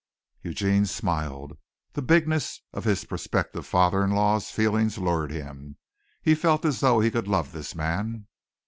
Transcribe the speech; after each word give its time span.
Eugene 0.41 0.87
smiled. 0.87 1.59
The 1.93 2.01
bigness 2.01 2.61
of 2.73 2.85
his 2.85 3.05
prospective 3.05 3.67
father 3.67 4.03
in 4.03 4.09
law's 4.09 4.49
feelings 4.49 4.97
lured 4.97 5.29
him. 5.29 5.77
He 6.23 6.33
felt 6.33 6.65
as 6.65 6.79
though 6.79 6.99
he 7.01 7.11
could 7.11 7.27
love 7.27 7.51
this 7.51 7.75
man. 7.75 8.25